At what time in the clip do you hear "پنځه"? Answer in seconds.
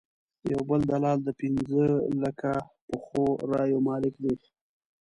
1.41-1.83